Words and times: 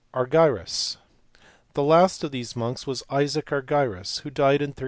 Argyrus. 0.15 0.97
The 1.75 1.83
last 1.83 2.23
of 2.23 2.31
these 2.31 2.55
monks 2.55 2.87
was 2.87 3.03
Isaac 3.11 3.51
Argyrus, 3.51 4.21
who 4.23 4.31
died 4.31 4.57
in 4.63 4.69
1372. 4.71 4.79